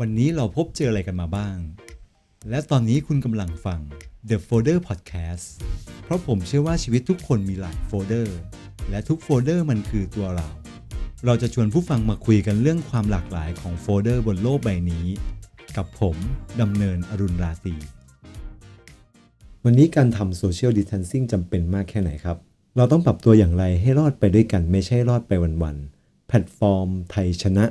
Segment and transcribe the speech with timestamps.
[0.00, 1.56] วันนี้เราพบเจออะไรกันมาบ้าง
[2.50, 3.80] และตอนนี้คุณกำลังฟัง
[4.28, 5.46] The Folder Podcast
[6.04, 8.38] เพราะผมเชื่อว่าชีวิตทุกคนมีหลายโฟลเดอร์
[8.90, 10.48] และทุกโฟลเดอร์มันคือตัวเรา
[11.26, 15.06] เราจะชวนผู้ฟังมาคุยกันเรื่องความหลากหลายของโฟลเดอร์บนโลกใบนี้
[15.76, 16.16] กับผม
[16.60, 17.74] ดำเนินอรุณราตรี
[19.64, 22.36] วันนี้การทำโซเชียลดิส a ทนซิ่งจำเป็นมากแค่ไหนครับ
[22.76, 25.32] เราต้องปรับตัวอย่างไรให้รอดไปด้วยกันไม่ใช่รอดไป
[25.62, 27.66] วันๆแพลตฟอร์ม ไทยชนะ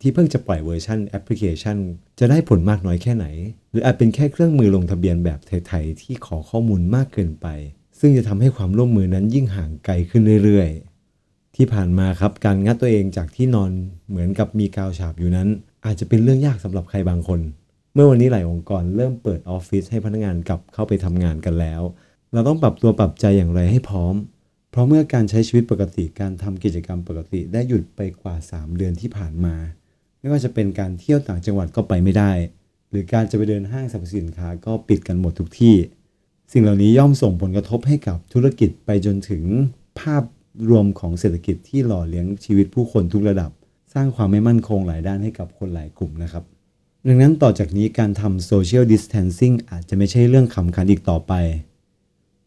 [0.00, 1.76] ที่เพิ่งจะปล่อยเวอร์ชันแอปพลิเคชัน
[2.18, 3.26] จะได้ผลมากน้อยแค่ไหน
[3.70, 7.46] หรืออาจเป็นแค่เครื่องมือลงทะเบียนแบบไทยๆที่ขอข้อมูลมากเกินไป
[8.00, 13.70] ซึ่งจะทำให้ความร่วมมือนั้นยิ่งห่างไกลขึ้นเรื่อยๆ ที่ผ่านมาครับการงัดตัวเองจากที่นอน
[14.08, 15.48] เหมือนกับมีกาวฉาบอยู่นั้น
[15.84, 17.40] อาจจะเป็นเรื่องยากสำหรับใครบางคน
[17.94, 21.82] เมื่อวันนี้หลายองค์กรเริ่มเปิดออฟฟิศให้พนักงานกลับเข้าไปทำงานกันแล้ว
[22.32, 24.14] เราต้องปรับตัวปรับใจอย่างไรให้พร้อม
[24.70, 29.54] เพราะเมื่อการใช้ชีวิตปกติการทำกิจกรรมปกติได้หยุดไปกว่า 3 เดือนที่ผ่านมา
[30.20, 32.32] ไม่ว่าจะเป็นการเที่ยวต่างจังหวัดก็ไปไม่ได้
[32.90, 35.76] หรือการจะไปเดินห้างสรรพสินค้าก็ปิดกันหมดทุกที่
[36.52, 39.44] สิ่งเหล่านี้ย่อมส่งผลกระทบให้กับธุรกิจไปจนถึง
[40.00, 40.22] ภาพ
[40.68, 43.50] รวมของเศรษฐกิจที่หล่อเลี้ยงชีวิตผู้คนทุกระดับ
[43.94, 46.44] สร้างความไม่มั่นคงหลายด้านให้กับคนหลายกลุ่มนะครับ
[47.06, 51.32] ดังนั้นต่อจากนี้การทำ social distancing อาจจะไม่ใช่เรื่องขำขันอีกต่อไป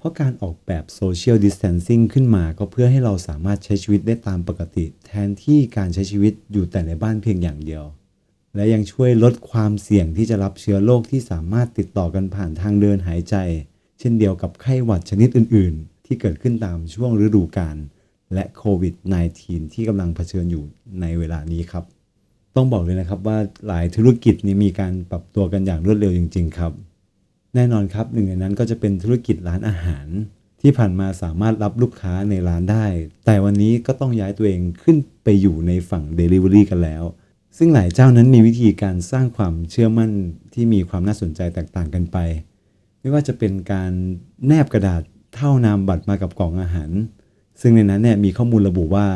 [0.02, 7.84] เพราะการออกแบบ social distancing ขึ้นมาก็เพื่อให้เราสามารถใช้ชีวิตได้ตามปกติ แทนที่การใช้ชีวิตอยู่แต่ในบ้านเพียงอย่างเดียว
[8.56, 13.36] และยังช่วยลดความเสี่ยงที่จะรับเชื้อโรคที่สามารถติดต่อกันผ่านทางเดินหายใจ
[14.00, 17.78] เช่นเดียวกับไข้หวัดชนิดอื่น ๆ ที่เกิดขึ้นตามช่วงฤดูกาล
[18.34, 18.96] และโควิด
[19.36, 20.64] -19 ที่กำลังเผชิญอยู่
[21.02, 21.84] ในเวลานี้ครับ
[22.56, 26.74] ต้องบอกเลยนะครับว่าหลายธุรกิจนี้มีการปรับตัวกันอย่างรวดเร็วจริง ๆ ครับ
[27.56, 30.08] แน่นอนครับหนึ่งในนั้นก็จะเป็นธุรกิจร้านอาหาร
[30.62, 32.86] ที่ผ่านมาสามารถรับลูกค้าในร้านได้
[33.26, 37.04] แต่วันนี้ก็ต้องย้ายตัวเองขึ้นไปอยู่ในฝั่ง Delivery กันแล้ว
[37.58, 40.12] ซึ่งหลายเจ้านั้นมีวิธีการสร้างความเชื่อมั่น
[40.54, 42.18] ที่มีความน่าสนใจแตกต่างกันไป
[43.00, 43.92] ไม่ว่าจะเป็นการ
[44.48, 45.02] แนบกระดาษ
[45.36, 46.92] เท่านามบัตรมากับกล่องอาหาร
[47.62, 49.08] ซึ่งในนั้นเนี่ยมีข้อมูลระบุว่า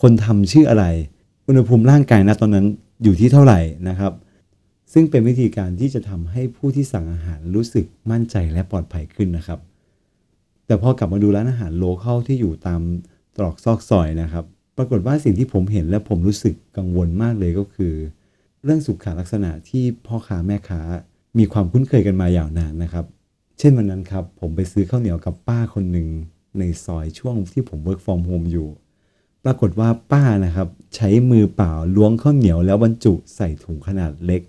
[0.00, 0.84] คนทำชื่ออะไร
[1.46, 2.66] อุณหภูมิร่างกายณตอนนั้น
[3.02, 4.12] อยู่ที่เท่าไหร่นะครับ
[4.92, 9.60] ซึ่งเป็นวิธีการที่จะทำให้ผู้ที่สั่งอาหารรู้สึกมั่นใจและปลอดภัยขึ้นนะครับ
[10.66, 12.80] แต่พอกลับมาดูร้านอาหารโลเคอลที่อยู่ตาม
[13.36, 14.44] ตรอกซอกซอยนะครับ
[14.76, 17.94] ปรากฏว่าสิ่งที่ผมเห็นและผมรู้สึกกังวลมากเลยก็คือ
[18.64, 20.80] เรื่องสุขลักษณะที่พ่อค้าแม่ค้า
[21.38, 23.04] มีความคุ้นเคยกันมาอย่างนานนะครับ
[23.58, 26.08] เช่นวันนั้นครับ ผมไปซื้อข้าวเหนียวกับป้าคนหนึ่ง
[26.58, 28.68] ในซอยช่วงที่ผม work from home อยู่
[29.44, 34.42] ปรากฏว่าป้านะครับ ใช้มือเปล่าล้วงข้าวเหนียวแล้วบรรจุใส่ถุงขนาดเล็ก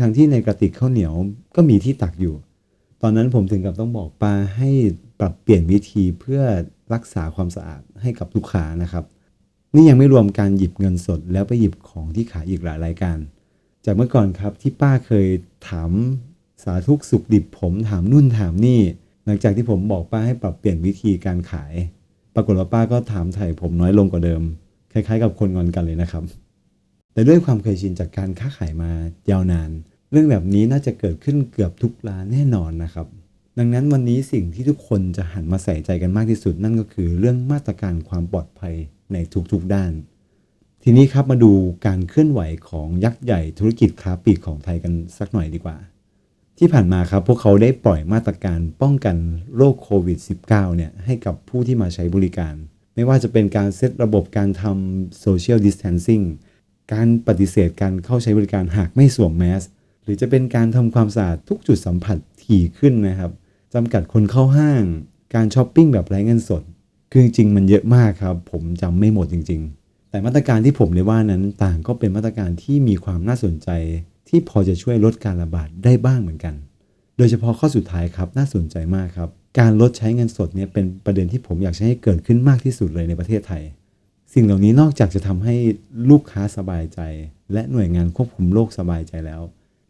[0.00, 1.14] ทั้งๆทที่ในกระติกข้าวเหนียว
[1.56, 2.34] ก็มีที่ตักอยู่
[3.02, 4.70] ตอนนั้นผมถึงกับต้องบอกป้าให้
[5.20, 6.42] ปรับเปลี่ยนวิธีเพื่อ
[6.94, 9.04] รักษาความสะอาดให้กับลูกค้านะครับ
[9.74, 13.18] นี่ยังไม่รวมการหยิบเงินสด แล้วไปหยิบของที่ขายอีกหลายรายการ
[13.84, 15.26] จากเมื่อก่อนครับที่ป้าเคย
[15.68, 15.90] ถาม
[16.64, 18.80] สาธุกสุขดิบผมถามนู่นถามนี่
[19.24, 21.74] หลังจากที่ผมบอกป้าให้ปรับเปลี่ยนวิธีการขาย
[22.34, 24.42] ปรากฏว่าป้าก็ถามไถ่ผมน้อยลงกว่าเดิม
[24.92, 26.24] คล้ายๆ กับคนงอนกันเลยนะครับ
[27.18, 28.90] แต่ด้วยความเคยชินจากการค้าขายมา
[29.30, 29.70] ยาวนาน
[30.10, 33.06] เรื่องแบบนี้น่าจะเกิดขึ้นเกือบทุกร้านแน่นอนนะครับ
[33.58, 38.74] ดังนั้นวันนี้สิ่งที่ทุกคนจะหันมาใส่ใจกันมากที่สุด นั่นก็คือเรื่องมาตรการความปลอดภัย
[39.12, 39.16] ใน
[39.52, 39.92] ทุกๆด้าน
[40.82, 41.52] ทีนี้ครับมาดู
[41.86, 45.76] การเคลื่อนไหวของยักษ์ใหญ่ธุรกิจค้าปลีกของไทยกันสักหน่อยดีกว่า
[46.58, 49.16] ที่ผ่านมาครับพวกเขาได้ปล่อยมาตรการป้องกัน
[49.56, 52.54] โรคโควิด -19 เนี่ยให้กับผู้ที่มาใช้บริการ
[52.94, 56.22] ไม่ว่าจะเป็นการเซตระบบการทำโซเชียลดิส a ทนซิ่ง
[56.92, 59.62] การปฏิเสธการเข้าใช้บริการหากไม่สวมแมส
[60.02, 63.32] หรือจะเป็นการทำความสะอาดทุกจุดสัมผัสถี่ขึ้นนะครับ
[63.74, 64.82] จำกัดคนเข้าห้าง
[65.34, 66.62] การช้อปปิ้งแบบไร้เงินสด
[67.10, 73.68] คือจริงๆมันเยอะมากครับ ผมจำไม่หมดจริง ๆ แต่มาตรการที่ผมได้ว่านั้นต่างก็เป็นมาตรการที่มีความน่าสนใจ
[74.28, 76.54] ที่พอจะช่วยลดการระบาดได้บ้างเหมือนกัน
[77.16, 83.62] โดยเฉพาะข้อสุดท้ายครับน่าสนใจมากครับ การลดใช้เงินสดเนี่ยเป็นประเด็นที่ผมอยากให้เกิดขึ้นมากที่สุดเลยในประเทศไทย
[84.34, 85.54] สิ่งเหล่านี้นอกจากจะทำให้
[86.10, 87.00] ลูกค้าสบายใจ
[87.52, 89.42] และหน่วยงานควบคุมโรคสบายใจแล้ว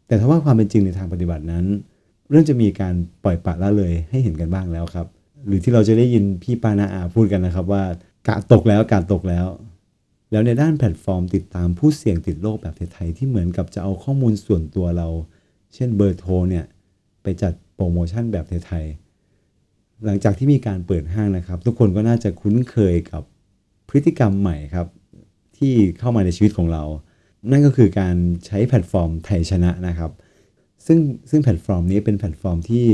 [0.07, 1.65] แต่ถ้าว่าความเป็นจริงในทางปฏิบัตินั้น
[2.31, 2.95] เริ่มจะมีการ
[3.25, 5.07] ปล่อยปละละเลยให้เห็นกันบ้างแล้วครับ
[5.47, 7.85] หรือที่เราจะได้ยินพี่ป้าน้าอาพูดกันนะครับว่า
[8.27, 9.47] การ์ดตกแล้วการ์ดตกแล้ว
[10.31, 15.09] แล้วในด้านแพลตฟอร์มติดตามผู้เสี่ยงติดโรคแบบไทยๆที่เหมือนกับจะเอาข้อมูลส่วนตัวเรา
[15.75, 16.65] เช่นเบอร์โทรเนี่ย
[17.23, 23.23] ไปจัดโปรโมชั่นแบบไทยๆหลังจากที่มีการเปิดห้างนะครับ ทุกคนก็น่าจะคุ้นเคยกับ
[23.89, 24.87] พฤติกรรมใหม่ครับ
[25.57, 26.85] ที่เข้ามาในชีวิตของเรา
[27.51, 30.11] นั่นก็คือการใช้แพลตฟอร์มไทยชนะนะครับ
[30.87, 30.99] ซึ่ง
[31.31, 32.87] ซึ่งแพลตฟอร์มนี้เป็นแพลตฟอร์มที่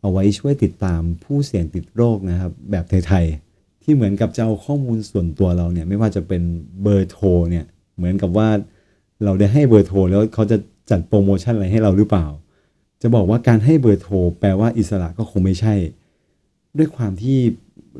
[0.00, 6.42] เอาไว้ช่วยติดตามผู้เสี่ยงติดโรคนะครับ แบบไทยๆที่เหมือนกับจะเอาข้อมูลส่วนตัวเราเนี่ยไม่ว่าจะเป็น
[6.82, 7.64] เบอร์โทรเนี่ย
[7.96, 8.48] เหมือนกับว่า
[9.24, 10.56] เราได้ให้เบอร์โทรแล้วเขาจะ
[10.90, 12.26] จัดโปรโมชั่นอะไรให้เราหรือเปล่า
[13.02, 15.74] จะบอกว่าการให้เบอร์โทรแปลว่าอิสระก็คงไม่ใช่
[16.78, 17.38] ด้วยความที่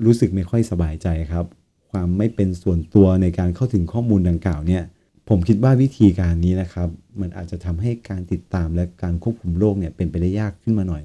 [0.04, 1.44] รู้สึกไม่ค่อยสบายใจครับ
[1.90, 4.82] ความไม่เป็นส่วนตัวในการเข้าถึงข้อมูลดังกล่าวเนี่ย
[5.28, 6.88] ผมคิดว่าวิธีการนี้นะครับ
[7.20, 11.02] มันอาจจะทำให้การติดตามและการควบคุมโรคเนี่ยเป็นไปได้ยากขึ้นมาหน่อย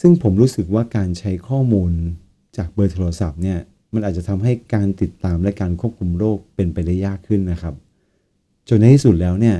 [0.00, 1.92] ซึ่งผมรู้สึกว่าการใช้ข้อมูล
[2.56, 3.58] จากเบอร์โทรศัพท์เนี่ย
[3.94, 7.74] มันอาจจะทำให้การติดตามและการควบคุมโรคเป็นไปได้ยากขึ้นนะครับ
[8.68, 9.56] จนในที่สุดแล้วเนี่ย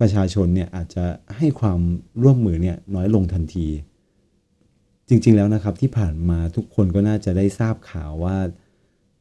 [0.00, 1.04] ประชาชนเนี่ยอาจจะ
[1.36, 1.80] ให้ความ
[2.22, 3.66] ร่วมมือเนี่ยน้อยลงทันที
[5.08, 8.36] จริงๆแล้วนะครับที่ผ่านมาทุกคนก็น่าจะได้ทราบข่าวว่า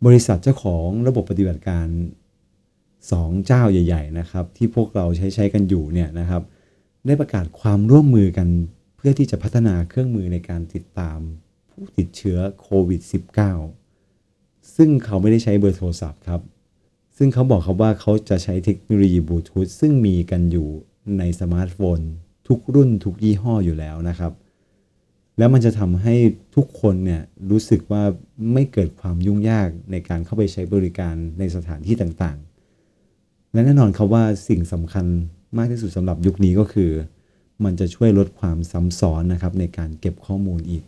[0.06, 1.88] บริษัทเจ้าของระบบปฏิบัติการ
[3.12, 6.44] สองเจ้าใหญ่ ๆ นะครับ ที่พวกเราใช้ใช้กันอยู่เนี่ยนะครับ
[7.06, 8.48] ได้ประกาศความร่วมมือกัน
[8.98, 11.20] เพื่อที่จะพัฒนาเครื่องมือในการติดตาม
[11.72, 13.02] ผู้ติดเชื้อโควิด
[13.88, 16.42] -19 ซึ่งเขาไม่ได้ใช้เบอร์โทรศัพท์ครับ
[17.18, 20.68] ซึ่งเขาบอกครับว่าเขาจะใช้เทคโนโลยีบลูทูธซึ่งมีกันอยู่
[21.18, 22.00] ในสมาร์ทโฟน
[22.48, 24.32] ทุกรุ่นทุกยี่ห้ออยู่แล้วนะครับ
[25.42, 26.16] แล้วมันจะทำให้
[26.56, 27.22] ทุกคนเนี่ย
[27.52, 28.04] รู้สึกว่า
[28.54, 35.06] ไม่เกิดความยุ่งยากในการเข้าไปใช้บริการในสถานที่ต่างๆ และแน่นอนครับว่าสิ่งสำคัญ
[35.58, 36.92] มากที่สุดสำหรับยุคนี้ก็คือ
[37.64, 40.84] มันจะช่วยลดความซ้ำซ้อนนะครับในการเก็บข้อมูลอีก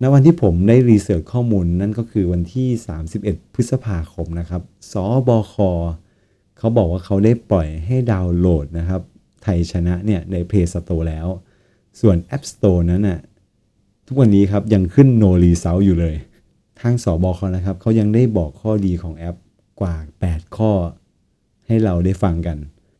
[0.00, 2.68] ณวันที่ผมได้รีเสิร์ชข้อมูลนั่นก็คือวันที่
[3.10, 4.62] 31 พฤษภาคมนะครับ
[4.92, 4.94] ส
[5.28, 5.54] บค
[6.58, 9.02] เขาบอกว่าเขาได้ปล่อยให้ดาวน์โหลดนะครับ
[9.42, 11.26] ไทยชนะเนี่ยใน Play Store แล้ว
[12.00, 13.18] ส่วน App Store นั้นน่ะ
[14.12, 16.14] ทุกวันนี้ครับยังขึ้น no result อยู่เลย
[16.80, 19.36] ทางสบคนะครับเขายังได้บอกข้อดีของแอป
[19.80, 19.94] กว่า
[20.26, 20.72] 8 ข้อ
[21.66, 22.58] ให้เราได้ฟังกัน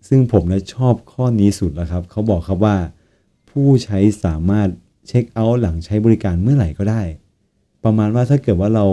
[0.08, 2.76] ซึ่งผมนะชอบข้อนี้สุดแล้วครับเขาบอกครับว่า
[3.50, 4.68] ผู้ใช้สามารถ
[5.08, 7.02] เช็คเอาท์หลังใช้บริการเมื่อไหร่ก็ได้
[7.84, 8.86] ประมาณว่าถ้าเกิดว่าเรา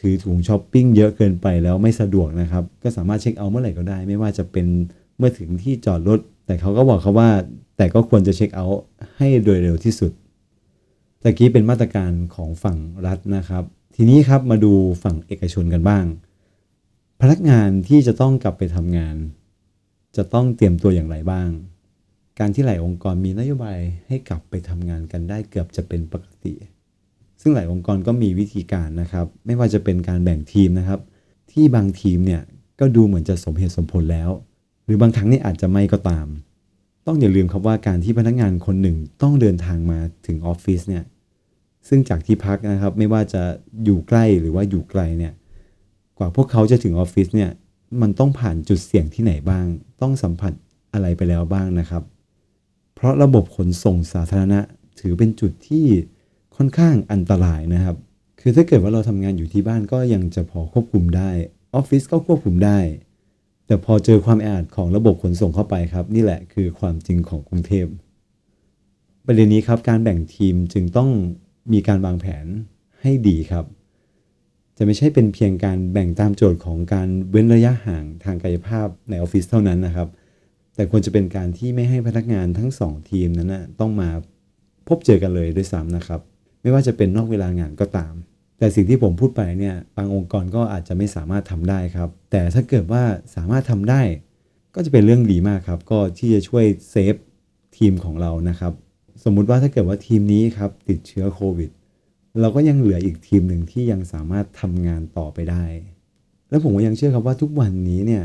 [0.00, 4.66] ถือถุงช้อปปิ้งเยอะเกินไปแล้วไม่สะดวกนะครับ ก็สามารถเช็คเอาท์เมื่อไหร่ก็ได้ ไม่ว่าจะเป็น
[5.16, 7.30] เมื่อถึงที่จอดรถ แต่เขาก็บอกครับว่า
[7.76, 8.82] แต่ก็ควรจะเช็คเอาท์
[9.16, 10.12] ให้โดยเร็วที่สุด
[11.22, 13.64] ตะกี้เป็นมาตรการของฝั่งรัฐนะครับ
[13.96, 14.72] ทีนี้ครับมาดู
[15.02, 16.04] ฝั่งเอกชนกันบ้าง
[17.20, 19.16] พนักงานที่จะต้องกลับไปทำงาน
[20.16, 21.48] จะต้องเตรียมตัวอย่างไรบ้าง
[22.38, 26.54] การที่หลายองค์กรมีนโยบายให้กลับไปทำงานกันได้เกือบจะเป็นปกติ
[27.40, 31.00] ซึ่งหลายองค์กรก็มีวิธีการนะครับ ไม่ว่าจะเป็นการแบ่งทีมนะครับ
[31.52, 32.42] ที่บางทีมเนี่ย
[32.80, 34.30] ก็ดูเหมือนจะสมเหตุสมผลแล้ว
[34.84, 36.26] หรือบางครั้งนี่อาจจะไม่ก็ตาม
[37.06, 41.04] ต้องอย่าลืมครับว่าการที่พนักงานคนหนึ่งต้องเดินทางมาถึงออฟฟิศเนี่ย
[41.88, 43.42] ซึ่งจากที่พักนะครับ ไม่ว่าจะ
[43.84, 45.32] อยู่ใกล้หรือว่าอยู่ไกลเนี่ย
[46.18, 47.50] กว่าพวกเขาจะถึงออฟฟิศเนี่ย
[48.02, 49.66] มันต้องผ่านจุดเสี่ยงที่ไหนบ้าง
[50.00, 50.52] ต้องสัมผัส
[50.92, 52.02] อะไรไปแล้วบ้างนะครับ
[52.94, 54.60] เพราะระบบขนส่งสาธารณะ
[55.00, 55.86] ถือเป็นจุดที่
[56.56, 57.96] ค่อนข้างอันตรายนะครับ
[58.40, 61.30] คือถ้าเกิดว่าเราทำงานอยู่ที่บ้านก็ยังจะพอควบคุมได้
[61.74, 62.78] ออฟฟิศก็ควบคุมได้
[63.66, 67.86] แต่พอเจอความแออัดของระบบขนส่งเข้าไปครับ นี่แหละคือความจริงของกรุงเทพ
[69.26, 71.10] ประเด็นนี้ครับการแบ่งทีมจึงต้อง
[71.72, 72.46] มีการวางแผน
[73.02, 73.64] ให้ดีครับ
[74.76, 80.08] จะไม่ใช่เป็นเพียงการแบ่งตามโจทย์ของการเว้นระยะห่างทางกายภาพในออฟฟิศเท่านั้นนะครับ
[80.74, 84.08] แต่ควรจะเป็นการที่ไม่ให้พนักงานทั้งสองทีมนั้นนะต้องมา
[84.88, 86.20] พบเจอกันเลยด้วยซ้ำนะครับ
[86.62, 88.14] ไม่ว่าจะเป็นนอกเวลางานก็ตาม
[88.58, 93.02] แต่สิ่งที่ผมพูดไปเนี่ยบางองค์กรก็อาจจะไม่สามารถทำได้ครับ แต่ถ้าเกิดว่า
[93.36, 94.02] สามารถทำได้
[94.74, 97.14] ก็จะเป็นเรื่องดีมากครับ ก็ที่จะช่วยเซฟ
[97.76, 98.72] ทีมของเรานะครับ
[99.24, 101.70] สมมุติว่าถ้าเกิดว่าทีมนี้ครับติดเชื้อโควิด
[102.40, 105.64] เราก็ยังเหลืออีกทีมหนึ่งที่ยังสามารถทำงานต่อไปได้
[106.50, 108.24] แล้วผมก็ยังเชื่อครับว่าทุกวันนี้เนี่ย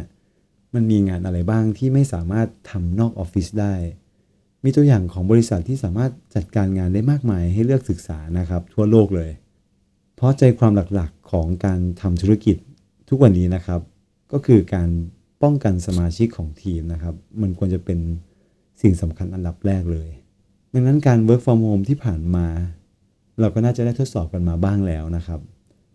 [0.73, 3.75] มันมีงานอะไรบ้างที่ไม่สามารถทำนอกออฟฟิศได้
[4.63, 9.31] มีตัวอย่างของบริษัทที่สามารถจัดการงานได้มากมายให้เลือกศึกษานะครับ ทั่วโลกเลย
[10.15, 12.57] เพราะใจความหลักๆของการทำธุรกิจ
[13.09, 13.81] ทุกวันนี้นะครับ
[14.31, 14.89] ก็คือการ
[15.43, 17.99] ป้องกันสมาชิกของทีมนะครับ มันควรจะเป็น
[18.81, 20.09] สิ่งสำคัญอันดับแรกเลย
[20.73, 22.47] ดังนั้นการ work from home ที่ผ่านมา
[23.39, 25.39] เราก็น่าจะได้ทดสอบกันมาบ้างแล้วนะครับ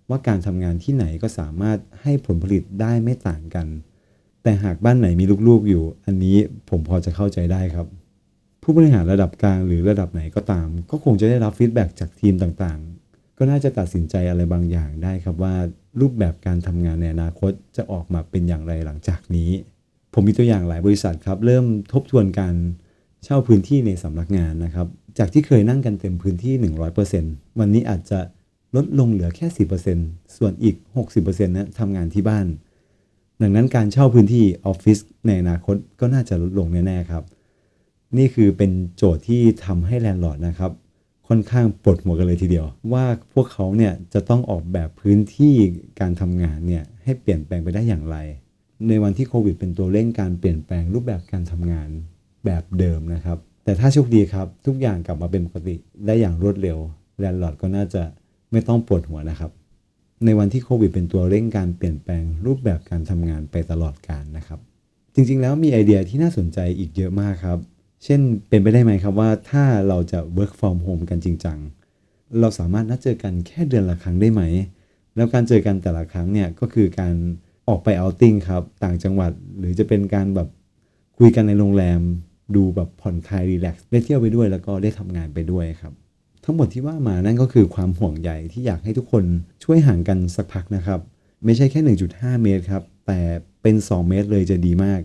[0.09, 3.67] ว่าการทำงานที่ไหนก็สามารถให้ผลผลิตได้ไม่ต่างกัน
[4.43, 6.37] แต่หากบ้านไหนมีลูกๆอยู่ อันนี้
[6.71, 7.87] ผมพอจะเข้าใจได้ครับ
[8.62, 15.55] ผู้บริหารระดับกลางหรือระดับไหนก็ตาม ก็คงจะได้รับฟีดแบ็จากทีมต่างๆ ก็น่าจะตัดสินใจอะไรบางอย่างได้ครับว่า
[16.00, 19.50] รูปแบบการทำงานในอนาคตจะออกมาเป็นอย่างไรหลังจากนี้
[20.12, 22.55] ผมมีตัวอย่างหลายบริษัทครับ เริ่มทบทวนการ
[23.25, 24.87] เช่าพื้นที่ในสำนักงานนะครับ
[25.19, 26.55] จากที่เคยนั่งกันเต็มพื้นที่
[27.07, 28.21] 100%วันนี้อาจจะ
[28.76, 29.47] ลดลงเหลือแค่
[29.93, 30.76] 10%ส่วนอีก
[31.14, 32.47] 60%นะทำงานที่บ้าน
[33.43, 37.25] ดังนั้นการเช่าพื้นที่ออฟฟิศในอนาคตก็น่าจะลดลงแน่ ๆ ครับ
[38.17, 40.73] นี่คือเป็นโจทย์ที่ทำให้ landlord นะครับ
[41.29, 45.55] ค่อนข้างปวดหัวกันเลยทีเดียว ว่าพวกเขาเนี่ยจะต้องออกแบบพื้นที่
[46.00, 48.17] การทำงานเนี่ยให้เปลี่ยนแปลงไปได้อย่างไร
[48.88, 51.91] ในวันที่โควิดเป็นตัวเร่งการเปลี่ยนแปลงรูปแบบการทำงาน
[52.44, 56.78] แบบเดิมนะครับ แต่ถ้าโชคดีครับ ทุกอย่างกลับมาเป็นปกติได้อย่างรวดเร็ว
[57.18, 58.02] landlord ก็น่าจะ
[58.52, 59.50] ไม่ต้องปวดหัวนะครับ
[60.25, 64.61] ในวันที่โควิดเป็นตัวเร่งการเปลี่ยนแปลงรูปแบบการทำงานไปตลอดกาลนะครับ
[65.14, 67.58] จริง ๆ แล้วมีไอเดียที่น่าสนใจอีกเยอะมากครับ
[68.04, 71.58] เช่นเป็นไปได้ไหมครับว่าถ้าเราจะ work from home กันจริงจัง
[72.40, 74.42] เราสามารถนัดเจอกันแค่เดือนละครั้งได้ไหม
[75.16, 77.14] แล้วการเจอกันแต่ละครั้งเนี่ยก็คือการ
[77.68, 80.49] ออกไปเอาติ้งครับ ต่างจังหวัดหรือจะเป็นการแบบ
[81.18, 82.00] คุยกันในโรงแรม
[82.56, 85.92] ดูแบบผ่อนคลายรีแลกซ์ได้เที่ยวไปด้วยแล้วก็ได้ทำงานไปด้วยครับ
[86.44, 89.25] ทั้งหมดที่ว่ามานั่นก็คือความห่วงใยที่อยากให้ทุกคน
[89.64, 91.00] ช่วยห่างกันสักพักนะครับ
[91.44, 91.80] ไม่ใช่แค่
[92.12, 93.21] 1.5 เมตรครับ แต่
[93.62, 95.00] เป็น 2 เมตรเลยจะดีมาก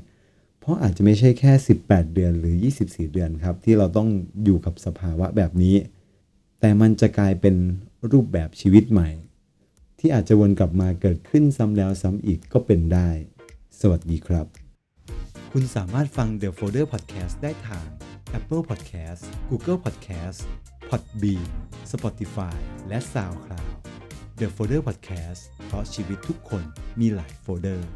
[0.60, 1.51] เพราะอาจจะไม่ใช่แค่
[1.84, 4.08] 18 เดือนหรือ 24 เดือนครับ ที่เราต้อง
[4.44, 5.75] อยู่กับสภาวะแบบนี้
[6.60, 7.56] แต่มันจะกลายเป็น
[8.12, 9.10] รูปแบบชีวิตใหม่
[10.00, 13.10] ที่อาจจะวนกลับมาเกิดขึ้นซ้ำแล้วซ้ำอีกก็เป็นได้
[13.80, 14.67] สวัสดีครับ
[15.54, 17.86] คุณสามารถฟัง The Folder Podcast ได้ทาง
[18.38, 20.39] Apple Podcast Google Podcast
[20.89, 21.46] Podbean
[21.92, 23.70] Spotify และ SoundCloud
[24.39, 26.63] The Folder Podcast เพราะชีวิตทุกคน
[27.00, 27.89] มีหลายโฟลเดอร์